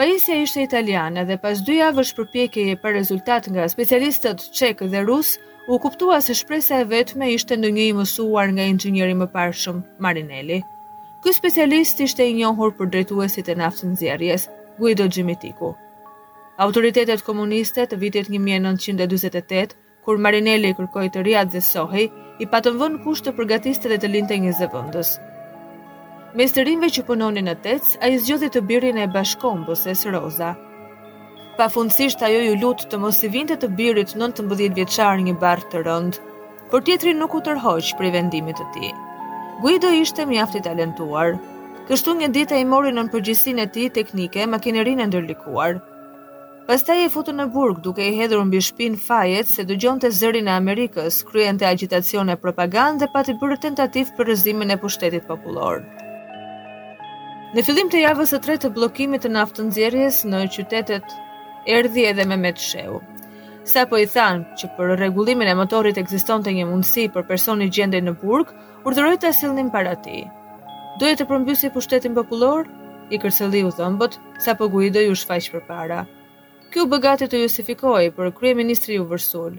Parisja 0.00 0.34
ishte 0.42 0.58
italiane 0.64 1.22
dhe 1.28 1.36
pas 1.40 1.58
dy 1.64 1.74
javësh 1.76 2.10
përpjekjeje 2.18 2.76
për 2.84 2.94
rezultat 2.96 3.48
nga 3.52 3.66
specialistët 3.68 4.44
çek 4.60 4.80
dhe 4.94 5.02
rus, 5.10 5.34
u 5.72 5.76
kuptua 5.82 6.20
se 6.24 6.36
shpresa 6.38 6.78
e 6.80 6.86
vetme 6.92 7.28
ishte 7.34 7.58
në 7.60 7.70
një 7.78 7.82
i 7.88 7.90
mësuar 7.98 8.48
nga 8.56 8.64
inxhinieri 8.72 9.18
më 9.20 9.26
parshëm 9.36 9.82
Marinelli. 10.06 10.62
Ky 11.20 11.34
specialist 11.36 12.00
ishte 12.06 12.24
i 12.24 12.32
njohur 12.40 12.72
për 12.80 12.90
drejtuesit 12.94 13.52
e 13.52 13.58
naftës 13.60 13.90
nxjerrjes, 13.92 14.48
Guido 14.80 15.04
Gimitiku. 15.12 15.74
Autoritetet 16.66 17.20
komuniste 17.30 17.84
të 17.84 18.00
vitit 18.06 18.32
1948, 18.40 19.74
kur 20.06 20.16
Marinelli 20.28 20.72
kërkoi 20.80 21.10
të 21.12 21.26
riadhësohej, 21.28 22.08
i 22.40 22.48
patën 22.56 22.80
vënë 22.84 23.02
kusht 23.04 23.28
të 23.28 23.36
përgatiste 23.36 23.92
dhe 23.92 24.00
të 24.06 24.14
linte 24.16 24.40
një 24.46 24.56
zëvendës. 24.64 25.18
Me 26.38 26.44
që 26.46 27.02
punonin 27.06 27.44
në 27.48 27.54
tec, 27.64 27.82
a 28.00 28.06
i 28.06 28.18
zgjodhi 28.22 28.50
të 28.54 28.60
birin 28.62 28.98
e 29.02 29.06
bashkombës 29.10 29.80
bëses 29.84 30.04
Roza. 30.14 30.52
Pa 31.58 31.66
fundësisht 31.68 32.22
ajo 32.22 32.38
ju 32.44 32.52
lutë 32.60 32.86
të 32.92 32.98
mos 33.02 33.18
i 33.24 33.28
vinte 33.34 33.56
të 33.58 33.68
birit 33.76 34.14
në 34.14 34.28
të 34.38 34.42
mbëdhjet 34.46 34.74
vjeqar 34.78 35.18
një 35.26 35.34
barë 35.42 35.66
të 35.72 35.80
rëndë, 35.86 36.20
por 36.70 36.82
tjetri 36.86 37.14
nuk 37.18 37.34
u 37.34 37.40
tërhoqë 37.48 37.96
prej 37.98 38.12
vendimit 38.14 38.56
të 38.62 38.68
ti. 38.76 38.92
Guido 39.64 39.90
ishte 39.90 40.24
mjafti 40.30 40.62
talentuar, 40.68 41.34
kështu 41.90 42.14
një 42.22 42.28
dita 42.38 42.56
i 42.56 42.64
mori 42.64 42.92
në 42.94 43.08
përgjësin 43.12 43.58
e 43.58 43.66
ti 43.74 43.88
teknike 43.98 44.46
makinerin 44.46 45.00
e 45.02 45.06
ndërlikuar. 45.10 45.80
Pastaj 46.70 47.00
e 47.04 47.08
futu 47.10 47.34
në 47.34 47.48
burg 47.50 47.80
duke 47.82 48.06
i 48.06 48.14
hedhur 48.20 48.44
mbi 48.46 48.60
shpinë 48.62 49.02
fajet 49.06 49.50
se 49.50 49.64
dëgjon 49.66 49.98
të 49.98 50.12
zërin 50.22 50.46
e 50.46 50.54
Amerikës, 50.62 51.24
kryente 51.32 51.66
agitacion 51.66 52.30
e 52.30 52.38
propagandë 52.46 53.02
dhe 53.02 53.10
pati 53.18 53.34
bërë 53.42 53.58
tentativ 53.66 54.14
për 54.16 54.30
rëzimin 54.32 54.76
e 54.76 54.78
pushtetit 54.86 55.26
popullorë. 55.26 55.84
Në 57.50 57.64
fillim 57.66 57.88
të 57.90 57.98
javës 58.04 58.30
së 58.30 58.38
tretë 58.44 58.62
të 58.62 58.68
bllokimit 58.76 59.24
të 59.26 59.28
naftën 59.34 59.66
nxjerrjes 59.72 60.20
në 60.30 60.40
qytetet 60.54 61.14
erdhi 61.74 62.04
edhe 62.06 62.22
Mehmet 62.30 62.60
Sheu. 62.62 63.00
Sa 63.66 63.82
po 63.90 63.98
i 63.98 64.06
thanë 64.06 64.54
që 64.60 64.68
për 64.76 64.92
rregullimin 65.00 65.48
e 65.50 65.54
motorit 65.58 65.96
ekzistonte 65.98 66.52
një 66.54 66.68
mundësi 66.68 67.08
për 67.16 67.24
personi 67.26 67.66
gjendej 67.74 68.04
në 68.06 68.12
burg, 68.20 68.52
urdhëroi 68.86 69.18
ta 69.24 69.32
sillnin 69.34 69.72
para 69.74 69.96
tij. 70.04 70.20
Duhet 71.00 71.18
të 71.18 71.26
përmbysi 71.32 71.72
pushtetin 71.74 72.14
popullor, 72.14 72.68
i 73.10 73.18
kërcëlliu 73.18 73.72
thëmbët, 73.74 74.14
sa 74.46 74.54
po 74.60 74.68
guidoi 74.70 75.08
u 75.10 75.18
shfaq 75.18 75.50
përpara. 75.56 76.04
Ky 76.70 76.84
u 76.84 76.88
bëgati 76.92 77.26
të 77.32 77.40
justifikoi 77.48 78.12
për 78.14 78.30
kryeministri 78.38 79.00
u 79.02 79.08
vërsul. 79.10 79.58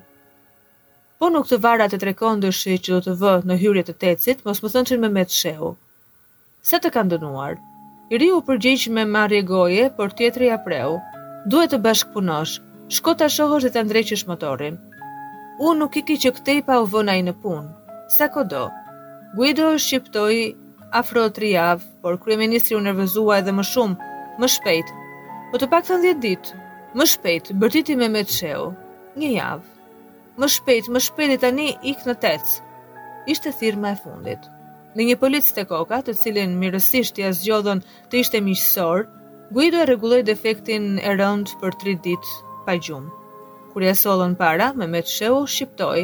Po 1.19 1.27
nuk 1.29 1.51
të 1.51 1.59
vara 1.67 1.89
të 1.91 1.99
tre 2.05 2.15
kondëshi 2.23 2.79
që 2.87 2.93
do 2.93 3.01
të 3.09 3.17
vë 3.19 3.35
në 3.51 3.59
hyrje 3.65 3.83
të 3.91 3.97
tecit, 4.05 4.45
mos 4.47 4.63
më 4.63 4.77
thënë 4.77 4.91
që 4.93 4.99
në 5.01 5.03
me 5.03 5.11
me 5.19 5.27
të 5.27 5.37
shehu. 5.43 5.73
Se 6.71 6.79
të 6.79 6.93
kanë 6.95 7.17
dënuar? 7.17 7.59
ri 8.17 8.27
u 8.35 8.41
përgjigj 8.45 8.89
me 8.95 9.03
marrje 9.07 9.37
goje 9.49 9.83
për 9.97 10.09
tjetri 10.19 10.47
apreu. 10.51 10.97
Duhet 11.47 11.71
të 11.73 11.77
bashkëpunosh. 11.85 12.57
Shko 12.91 13.13
ta 13.21 13.29
shohësh 13.31 13.63
dhe 13.69 13.73
ta 13.75 13.83
ndreqësh 13.87 14.25
motorin. 14.31 14.75
Unë 15.63 15.77
nuk 15.79 15.95
i 15.95 16.03
ki 16.09 16.17
që 16.25 16.31
këtej 16.37 16.59
pa 16.67 16.81
u 16.83 16.87
vënë 16.91 17.13
ai 17.15 17.23
në 17.27 17.35
punë. 17.43 17.69
Sa 18.17 18.27
kodo. 18.33 18.65
Guido 19.37 19.69
shqiptoi 19.79 20.41
afro 20.99 21.23
3 21.37 21.51
javë, 21.53 21.87
por 22.03 22.19
kryeministri 22.25 22.75
u 22.75 22.81
nervozua 22.83 23.39
edhe 23.39 23.53
më 23.55 23.63
shumë, 23.71 24.11
më 24.43 24.49
shpejt. 24.57 24.91
Po 25.53 25.61
të 25.61 25.71
paktën 25.71 26.03
10 26.09 26.21
ditë. 26.27 26.57
Më 26.99 27.07
shpejt, 27.07 27.53
bërtiti 27.63 27.95
me 27.95 28.11
Meçeu. 28.11 28.73
Një 29.15 29.29
javë. 29.39 29.69
Më 30.41 30.47
shpejt, 30.57 30.91
më 30.91 30.99
shpejt 31.07 31.37
e 31.37 31.43
tani 31.45 31.69
ik 31.93 32.03
në 32.03 32.19
tec. 32.25 32.57
Ishte 33.31 33.55
thirrma 33.59 33.95
e 33.95 33.99
fundit. 34.03 34.51
Në 34.91 35.03
një 35.07 35.15
polic 35.21 35.45
të 35.55 35.63
koka, 35.69 36.01
të 36.03 36.13
cilin 36.19 36.57
mirësisht 36.59 37.19
i 37.23 37.27
zgjodhën 37.35 37.79
të 38.11 38.17
ishte 38.21 38.39
miqësor, 38.43 39.05
Guido 39.55 39.79
e 39.83 39.85
rregulloi 39.87 40.21
defektin 40.29 40.97
e 40.99 41.13
rënd 41.19 41.53
për 41.61 41.75
3 41.83 41.93
ditë 42.07 42.41
pa 42.65 42.75
gjumë. 42.75 43.07
Kur 43.71 43.85
ja 43.85 43.93
sollën 43.95 44.35
para, 44.41 44.71
Mehmet 44.81 45.07
Sheu 45.11 45.45
shqiptoi: 45.47 46.03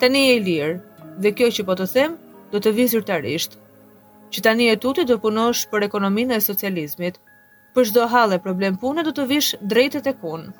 "Tani 0.00 0.22
je 0.26 0.36
i 0.38 0.42
lirë 0.46 1.16
dhe 1.24 1.32
kjo 1.36 1.48
që 1.58 1.64
po 1.68 1.76
të 1.80 1.86
them 1.92 2.16
do 2.54 2.60
të 2.62 2.72
të 2.76 2.86
zyrtarisht. 2.94 3.58
Që 4.32 4.42
tani 4.46 4.68
e 4.72 4.76
tuti 4.80 5.04
do 5.08 5.18
punosh 5.26 5.66
për 5.72 5.88
ekonominë 5.90 6.36
e 6.36 6.40
socializmit. 6.48 7.20
Për 7.74 7.90
çdo 7.92 8.08
hallë 8.14 8.40
problem 8.44 8.76
pune 8.84 9.04
do 9.04 9.12
të 9.16 9.26
vish 9.34 9.52
drejtet 9.74 10.06
e 10.06 10.16
kunë. 10.24 10.54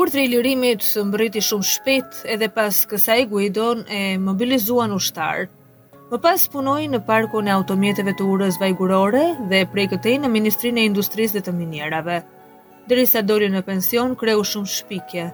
Urtri 0.00 0.22
i 0.24 0.28
lirimit 0.32 0.84
mbriti 1.08 1.40
shumë 1.44 1.66
shpejt 1.68 2.14
edhe 2.34 2.46
pas 2.56 2.76
kësaj 2.88 3.16
Guidon 3.28 3.80
e 3.92 3.98
mobilizuan 4.26 4.94
ushtar. 4.96 5.42
Më 6.12 6.20
pas 6.26 6.44
punoi 6.52 6.86
në 6.92 7.00
parkun 7.08 7.48
e 7.50 7.52
automjeteve 7.52 8.14
të 8.16 8.28
urës 8.32 8.56
vajgurore 8.62 9.20
dhe 9.50 9.58
prej 9.74 9.84
këtej 9.92 10.14
në 10.22 10.30
Ministrinë 10.36 10.80
e 10.80 10.88
Industrisë 10.90 11.36
dhe 11.36 11.42
të 11.46 11.52
Minjerave. 11.58 12.16
Deri 12.88 13.04
sa 13.12 13.20
doli 13.28 13.50
në 13.52 13.60
pension, 13.68 14.14
kreu 14.22 14.40
shumë 14.52 14.72
shpikje. 14.78 15.26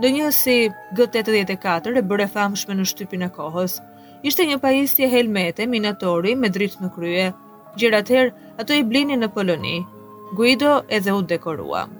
Në 0.00 0.12
një 0.16 0.30
si 0.38 0.54
G84 1.00 1.98
e 2.00 2.04
bëre 2.14 2.28
famshme 2.36 2.78
në 2.80 2.86
shtypin 2.94 3.26
e 3.26 3.28
kohës. 3.36 3.76
Ishte 4.24 4.46
një 4.48 4.56
pajisje 4.64 5.10
helmete, 5.12 5.66
minatori, 5.74 6.32
me 6.44 6.48
dritë 6.56 6.86
në 6.86 6.90
krye. 6.96 7.28
Gjeratër, 7.76 8.32
ato 8.62 8.72
i 8.72 8.86
blini 8.92 9.20
në 9.20 9.28
Poloni. 9.36 9.74
Guido 10.40 10.78
edhe 10.88 11.12
u 11.12 11.20
dekoruam 11.34 11.98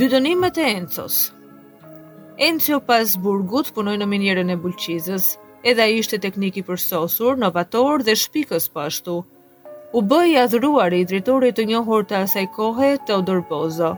dënimet 0.00 0.56
e 0.56 0.62
Encos 0.74 1.32
Encio 2.38 2.78
pas 2.80 3.10
burgut 3.20 3.68
punoj 3.76 3.92
në 4.00 4.06
minjerën 4.08 4.50
e 4.54 4.54
bulqizës, 4.56 5.26
edhe 5.68 5.84
i 5.92 5.98
ishte 6.00 6.16
tekniki 6.18 6.62
përsosur, 6.64 7.36
novator 7.36 8.00
dhe 8.00 8.14
shpikës 8.16 8.70
pashtu. 8.72 9.18
Po 9.92 9.98
U 9.98 10.00
bëj 10.08 10.30
i 10.30 10.38
adhruar 10.40 10.94
i 10.96 11.02
dritorit 11.04 11.58
të 11.58 11.66
njohur 11.68 12.06
të 12.08 12.22
asaj 12.24 12.46
kohe 12.56 12.94
të 13.04 13.18
odorbozo. 13.20 13.90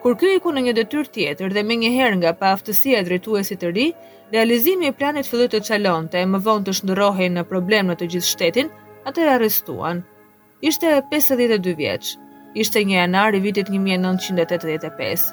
Kur 0.00 0.16
kjo 0.16 0.30
i 0.32 0.40
ku 0.40 0.52
në 0.56 0.62
një 0.68 0.74
dëtyr 0.80 1.10
tjetër 1.12 1.52
dhe 1.52 1.62
me 1.68 1.76
një 1.76 1.90
her 1.98 2.14
nga 2.20 2.32
pa 2.32 2.54
aftësia 2.56 3.02
dritu 3.04 3.36
e 3.36 3.42
si 3.44 3.58
të 3.60 3.72
ri, 3.76 3.90
realizimi 4.32 4.88
e 4.88 4.94
planit 4.96 5.28
fëllu 5.28 5.50
të 5.52 5.60
qalon 5.68 6.08
të 6.08 6.22
e 6.24 6.30
më 6.32 6.40
vonë 6.48 6.68
të 6.70 6.76
shndërohin 6.80 7.36
në 7.36 7.44
problem 7.52 7.92
në 7.92 7.98
të 8.00 8.08
gjithë 8.14 8.30
shtetin, 8.32 8.72
atë 9.04 9.26
e 9.26 9.32
arrestuan. 9.36 10.00
Ishte 10.72 10.94
52 11.12 11.74
vjeqë, 11.82 12.16
ishte 12.62 12.82
një 12.84 12.96
janar 13.00 13.34
i 13.34 13.40
vitit 13.44 13.70
1985. 13.70 15.28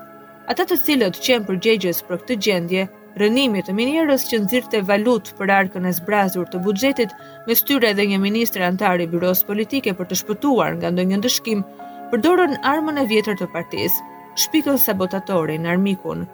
Ata 0.53 0.65
të 0.70 0.77
cilët 0.88 1.17
qenë 1.25 1.48
përgjegjës 1.50 2.03
për 2.05 2.20
këtë 2.22 2.36
gjendje, 2.48 2.84
rënimit 3.22 3.67
të 3.70 3.75
minjerës 3.77 4.27
që 4.29 4.41
nëzirte 4.44 4.84
valut 4.89 5.32
për 5.39 5.53
arkën 5.58 5.88
e 5.89 5.94
zbrazur 6.00 6.50
të 6.51 6.60
bugjetit, 6.65 7.13
me 7.48 7.58
styre 7.58 7.89
edhe 7.94 8.05
një 8.12 8.20
ministre 8.22 8.65
antar 8.67 9.01
i 9.01 9.08
byros 9.15 9.41
politike 9.48 9.96
për 9.98 10.12
të 10.12 10.20
shpëtuar 10.22 10.77
nga 10.79 10.91
ndë 10.94 11.08
një 11.12 11.22
ndëshkim, 11.24 11.63
përdorën 12.13 12.60
armën 12.75 13.01
e 13.01 13.08
vjetër 13.10 13.39
të 13.41 13.50
partis, 13.55 13.96
shpikën 14.46 14.77
sabotatorin, 14.86 15.65
armikun. 15.72 16.27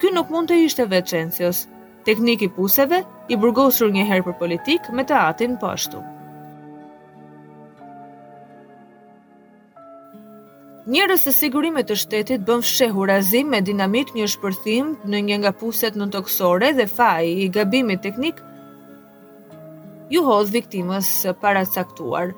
Ky 0.00 0.10
nuk 0.16 0.32
mund 0.34 0.50
të 0.50 0.62
ishte 0.66 0.90
veçensios. 0.98 1.64
teknik 2.04 2.42
i 2.44 2.48
puseve 2.52 2.98
i 3.32 3.36
burgosur 3.40 3.88
një 3.94 4.04
herë 4.10 4.26
për 4.26 4.34
politik 4.42 4.90
me 4.92 5.04
të 5.08 5.16
atin 5.20 5.54
pashtu. 5.62 5.96
Po 6.02 6.13
Njërës 10.84 11.22
të 11.24 11.32
sigurimet 11.32 11.86
të 11.88 11.94
shtetit 11.96 12.42
bën 12.44 12.60
fshehurazim 12.60 13.46
me 13.48 13.60
dinamit 13.64 14.10
një 14.12 14.26
shpërthim 14.34 14.90
në 15.14 15.20
një 15.28 15.38
nga 15.42 15.52
puset 15.60 15.94
në 15.96 16.08
toksore 16.16 16.68
dhe 16.76 16.84
faj 16.90 17.30
i 17.44 17.46
gabimit 17.54 18.02
teknik, 18.04 18.42
ju 20.12 20.24
hodhë 20.26 20.52
viktimës 20.58 21.08
para 21.40 21.62
caktuar. 21.78 22.34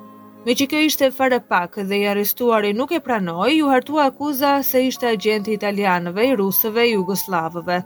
Me 0.47 0.55
që 0.55 0.69
ke 0.71 0.85
ishte 0.87 1.09
fare 1.19 1.41
pak 1.51 1.81
dhe 1.91 1.99
i 2.05 2.07
arrestuari 2.13 2.71
i 2.71 2.77
nuk 2.83 2.95
e 2.95 3.03
pranoj, 3.09 3.51
ju 3.59 3.67
hartua 3.73 4.05
akuza 4.13 4.53
se 4.71 4.85
ishte 4.93 5.09
agenti 5.11 5.57
italianëve, 5.59 6.29
rusëve, 6.39 6.87
jugoslavëve. 6.93 7.81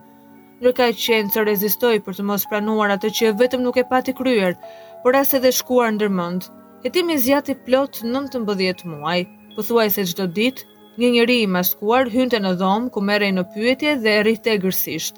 Nërka 0.61 0.91
qenë 1.07 1.33
të 1.33 1.47
rezistoj 1.53 1.95
për 2.05 2.21
të 2.21 2.29
mos 2.35 2.45
pranuar 2.53 2.93
atë 2.99 3.15
që 3.21 3.33
vetëm 3.41 3.65
nuk 3.65 3.81
e 3.81 3.87
pati 3.97 4.13
kryer, 4.21 4.61
por 5.07 5.17
as 5.23 5.33
edhe 5.41 5.55
shkuar 5.63 5.97
ndërmënd, 5.97 6.53
jetim 6.85 7.17
i 7.17 7.21
zjati 7.27 7.57
plot 7.65 8.03
19 8.05 8.35
të 8.37 8.45
mbëdhjet 8.45 8.87
muaj 8.93 9.23
pëthuaj 9.57 9.89
se 9.95 10.03
gjdo 10.11 10.27
ditë, 10.37 10.67
një 11.01 11.09
njëri 11.15 11.37
i 11.45 11.49
maskuar 11.55 12.09
hynte 12.13 12.39
në 12.43 12.53
dhomë 12.61 12.91
ku 12.95 13.01
merej 13.09 13.31
në 13.35 13.45
pyetje 13.55 13.97
dhe 14.05 14.15
rrite 14.25 14.53
egërsisht. 14.57 15.17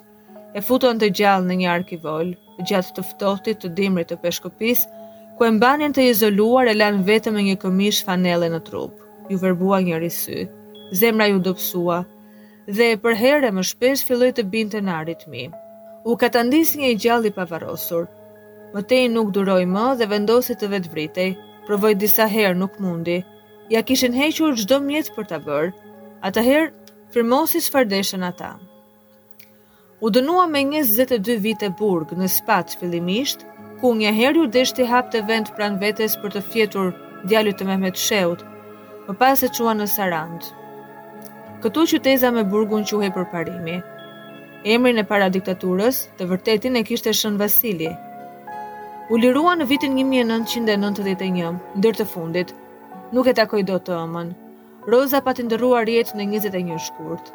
E 0.57 0.61
futon 0.61 0.99
të 1.01 1.09
gjallë 1.19 1.47
në 1.49 1.57
një 1.61 1.69
arkivol, 1.75 2.31
gjatë 2.69 2.93
të 2.97 3.05
ftohtit 3.11 3.59
të 3.63 3.71
dimrit 3.77 4.09
të 4.11 4.17
peshkopis, 4.23 4.85
ku 5.37 5.45
e 5.47 5.51
mbanin 5.55 5.93
të 5.95 6.05
izoluar 6.11 6.69
e 6.71 6.75
lanë 6.77 7.03
vetëm 7.07 7.39
një 7.47 7.57
këmish 7.63 8.03
fanele 8.07 8.49
në 8.53 8.59
trup. 8.67 8.93
Ju 9.29 9.37
verbua 9.41 9.79
një 9.81 10.01
risy, 10.03 10.43
zemra 10.99 11.29
ju 11.31 11.39
dopsua, 11.45 11.99
dhe 12.69 12.93
për 13.03 13.15
herë 13.23 13.51
më 13.57 13.63
shpesh 13.69 14.03
filloj 14.07 14.33
të 14.37 14.45
binte 14.53 14.79
në 14.83 14.91
aritmi. 15.01 15.45
U 16.09 16.17
katandis 16.19 16.73
një 16.81 16.97
gjallë 17.05 17.29
i 17.29 17.35
pavarosur, 17.37 18.09
Mëtej 18.73 19.05
nuk 19.13 19.27
duroj 19.29 19.67
më 19.69 19.81
dhe 19.99 20.05
vendosi 20.09 20.55
të 20.57 20.67
vetë 20.71 20.89
vritej, 20.89 21.27
provoj 21.67 21.91
disa 22.01 22.25
herë 22.25 22.55
nuk 22.57 22.79
mundi, 22.81 23.19
ja 23.75 23.81
kishin 23.87 24.13
hequr 24.19 24.53
çdo 24.61 24.77
mjet 24.85 25.07
për 25.15 25.25
ta 25.31 25.37
bërë, 25.47 25.69
atëherë 26.29 26.67
firmosi 27.13 27.61
çfarë 27.65 27.89
dëshën 27.93 28.23
ata. 28.29 28.51
U 30.05 30.11
dënua 30.13 30.43
me 30.53 30.61
22 30.65 31.37
vite 31.45 31.69
burg 31.79 32.11
në 32.19 32.27
Spat 32.37 32.75
fillimisht, 32.79 33.41
ku 33.81 33.95
një 34.01 34.11
herë 34.19 34.43
u 34.43 34.45
deshti 34.57 34.85
hapte 34.93 35.23
vend 35.31 35.49
pran 35.57 35.79
vetes 35.81 36.13
për 36.21 36.35
të 36.35 36.41
fjetur 36.51 36.91
djalin 37.29 37.63
e 37.65 37.69
Mehmet 37.71 37.97
Sheut, 38.05 38.41
më 39.07 39.13
pas 39.21 39.41
e 39.43 39.49
çuan 39.55 39.81
në 39.81 39.87
Sarand. 39.95 40.43
Këtu 41.65 41.87
qyteza 41.93 42.29
me 42.35 42.43
burgun 42.53 42.85
quhej 42.89 43.11
për 43.17 43.25
parimi. 43.33 43.77
Emrin 44.75 45.01
e 45.01 45.05
para 45.11 45.29
diktaturës, 45.33 45.95
të 46.17 46.23
vërtetin 46.31 46.77
e 46.79 46.83
kishte 46.87 47.11
Shën 47.19 47.35
Vasili. 47.41 47.89
U 49.11 49.17
lirua 49.21 49.55
në 49.57 49.65
vitin 49.71 49.95
1991, 49.95 51.63
ndër 51.79 51.93
të 51.99 52.05
fundit, 52.13 52.53
nuk 53.13 53.27
e 53.29 53.33
takoj 53.37 53.61
do 53.63 53.77
të 53.77 53.93
ëmën. 54.03 54.29
Roza 54.89 55.21
pa 55.23 55.31
të 55.37 55.45
ndërrua 55.47 55.83
rjetë 55.85 56.17
në 56.17 56.25
21 56.39 56.79
shkurt. 56.81 57.29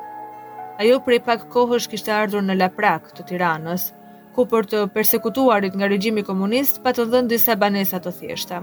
Ajo 0.83 0.99
prej 1.07 1.21
pak 1.27 1.47
kohësh 1.53 1.87
kishte 1.91 2.13
ardhur 2.15 2.43
në 2.45 2.57
Laprak 2.59 3.13
të 3.17 3.25
Tiranës, 3.31 3.89
ku 4.35 4.45
për 4.51 4.67
të 4.73 4.83
persekutuarit 4.95 5.75
nga 5.79 5.89
regjimi 5.91 6.23
komunist 6.27 6.81
pa 6.85 6.93
të 6.95 7.07
dhënë 7.13 7.31
disa 7.33 7.55
banesa 7.63 7.99
të 8.03 8.13
thjeshta. 8.19 8.61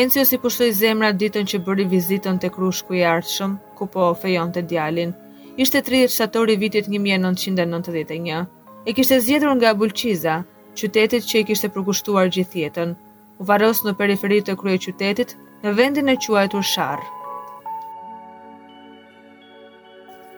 Encio 0.00 0.24
si 0.26 0.38
pushtoj 0.42 0.70
zemra 0.74 1.12
ditën 1.14 1.46
që 1.52 1.60
bëri 1.66 1.84
vizitën 1.92 2.38
të 2.42 2.50
krushku 2.54 2.94
i 2.98 3.02
artëshëm, 3.06 3.52
ku 3.78 3.86
po 3.86 4.08
fejon 4.18 4.50
të 4.54 4.62
djalin, 4.70 5.12
ishte 5.62 5.82
30 5.86 6.10
shtatori 6.14 6.56
vitit 6.58 6.86
1991. 6.92 8.46
E 8.86 8.94
kishte 8.94 9.18
zjedhur 9.26 9.54
nga 9.58 9.72
Bulqiza, 9.78 10.40
qytetit 10.78 11.26
që 11.26 11.42
i 11.42 11.46
kishte 11.52 11.70
përgushtuar 11.74 12.30
gjithjetën, 12.34 12.94
u 13.40 13.46
varos 13.46 13.82
në 13.86 13.94
periferit 13.98 14.46
të 14.48 14.54
krye 14.58 14.78
qytetit 14.86 15.34
në 15.66 15.72
vendin 15.74 16.08
e 16.12 16.14
quajtur 16.22 16.62
Shar. 16.62 17.00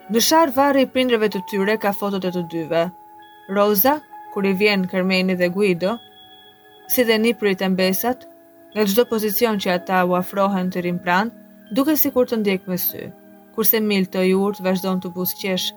Në 0.09 0.21
Shar 0.25 0.53
varri 0.57 0.87
i 0.87 0.89
prindrave 0.89 1.29
të 1.35 1.43
tyre 1.51 1.75
ka 1.83 1.93
fotot 1.93 2.25
e 2.25 2.31
të 2.33 2.43
dyve. 2.53 2.87
Rosa, 3.53 3.99
kur 4.33 4.49
i 4.49 4.55
vjen 4.57 4.87
Kermeni 4.89 5.37
dhe 5.37 5.51
Guido, 5.53 5.99
si 6.89 7.05
dhe 7.05 7.19
një 7.21 7.35
prit 7.41 7.61
e 7.61 7.69
mbesat, 7.69 8.25
në 8.73 8.87
gjdo 8.89 9.05
pozicion 9.11 9.61
që 9.61 9.75
ata 9.75 10.01
u 10.09 10.17
afrohen 10.17 10.73
të 10.73 10.85
rimpran, 10.87 11.35
duke 11.77 11.99
si 12.01 12.13
kur 12.15 12.25
të 12.29 12.41
ndjek 12.41 12.69
me 12.71 12.81
sy, 12.81 13.11
kurse 13.55 13.81
mil 13.85 14.09
të 14.09 14.25
jurt 14.31 14.65
vazhdojnë 14.65 15.05
të 15.05 15.13
busqesh 15.17 15.69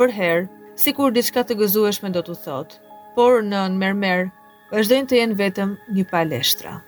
për 0.00 0.16
herë, 0.16 0.48
si 0.80 0.96
kur 0.96 1.12
diçka 1.14 1.44
të 1.46 1.60
gëzueshme 1.60 2.14
do 2.16 2.24
të 2.24 2.40
thotë, 2.46 2.80
por 3.16 3.42
në 3.52 3.66
në 3.76 3.80
mermer, 3.84 4.26
vazhdojnë 4.72 5.12
të 5.12 5.20
jenë 5.22 5.40
vetëm 5.44 5.76
një 5.92 6.08
palestra. 6.16 6.78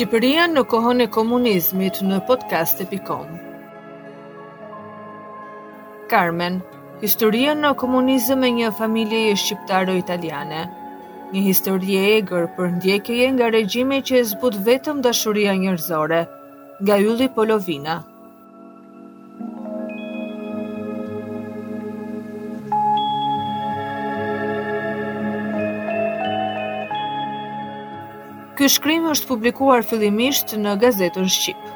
Shqipëria 0.00 0.46
në 0.48 0.62
kohën 0.72 1.04
e 1.04 1.06
komunizmit 1.12 1.98
në 2.08 2.22
podcast 2.28 2.78
e 2.80 2.86
pikon. 2.88 3.34
Carmen, 6.08 6.56
historia 7.02 7.52
në 7.58 7.74
komunizm 7.82 8.46
e 8.48 8.52
një 8.62 8.70
familje 8.78 9.20
e 9.28 9.34
shqiptaro 9.42 9.98
italiane. 10.00 10.62
Një 11.36 11.42
historie 11.50 12.06
e 12.14 12.22
gërë 12.32 12.48
për 12.56 12.70
ndjekje 12.78 13.26
nga 13.36 13.50
regjime 13.58 14.00
që 14.00 14.22
e 14.22 14.28
zbut 14.32 14.56
vetëm 14.70 15.04
dashuria 15.04 15.52
njërzore, 15.66 16.22
nga 16.80 16.96
Julli 17.04 17.28
Polovina. 17.36 18.00
Ky 28.60 28.68
shkrim 28.68 29.04
është 29.10 29.28
publikuar 29.30 29.86
fillimisht 29.90 30.52
në 30.66 30.76
gazetën 30.84 31.34
Shqip 31.40 31.69